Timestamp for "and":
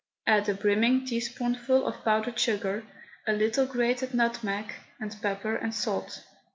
4.99-5.15, 5.55-5.75